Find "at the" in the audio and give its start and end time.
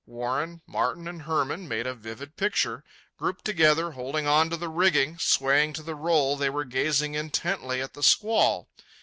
7.83-8.01